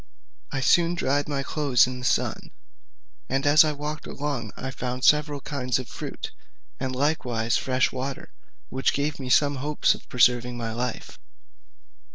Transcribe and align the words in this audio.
I 0.51 0.61
soon 0.61 0.95
dried 0.95 1.29
my 1.29 1.43
clothes 1.43 1.85
in 1.85 1.99
the 1.99 2.05
sun, 2.05 2.49
and 3.29 3.45
as 3.45 3.63
I 3.63 3.71
walked 3.71 4.07
along 4.07 4.51
I 4.57 4.71
found 4.71 5.03
several 5.05 5.41
kinds 5.41 5.77
of 5.77 5.87
fruit, 5.87 6.31
and 6.79 6.95
likewise 6.95 7.55
fresh 7.55 7.91
water, 7.91 8.31
which 8.69 8.93
gave 8.93 9.19
me 9.19 9.29
some 9.29 9.57
hopes 9.57 9.93
of 9.93 10.09
preserving 10.09 10.57
my 10.57 10.73
life. 10.73 11.19